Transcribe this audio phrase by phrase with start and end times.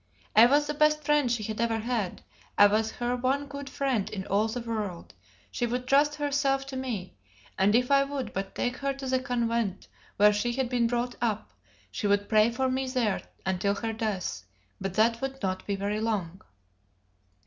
[0.35, 2.23] I was the best friend she had ever had.
[2.57, 5.13] I was her one good friend in all the world;
[5.51, 7.17] she would trust herself to me;
[7.55, 9.87] and if I would but take her to the convent
[10.17, 11.53] where she had been brought up,
[11.91, 14.41] she would pray for me there until her death,
[14.81, 16.41] but that would not be very long.